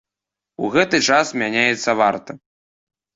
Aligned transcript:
У 0.63 0.69
гэты 0.75 0.99
час 1.09 1.33
мяняецца 1.41 1.95
варта. 2.01 2.31